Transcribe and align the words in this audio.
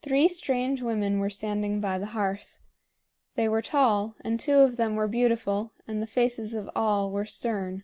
Three 0.00 0.28
strange 0.28 0.80
women 0.80 1.18
were 1.18 1.28
standing 1.28 1.80
by 1.80 1.98
the 1.98 2.06
hearth. 2.14 2.60
They 3.34 3.48
were 3.48 3.62
tall, 3.62 4.14
and 4.20 4.38
two 4.38 4.58
of 4.60 4.76
them 4.76 4.94
were 4.94 5.08
beautiful, 5.08 5.72
and 5.88 6.00
the 6.00 6.06
faces 6.06 6.54
of 6.54 6.70
all 6.76 7.10
were 7.10 7.26
stern. 7.26 7.82